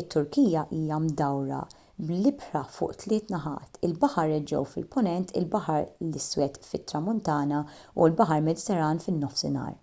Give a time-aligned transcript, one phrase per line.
[0.00, 1.58] it-turkija hija mdawra
[2.10, 9.78] bl-ibħra fuq tliet naħat il-baħar eġew fil-punent il-baħar l-iswed fit-tramuntana u l-baħar mediterran fin-nofsinhar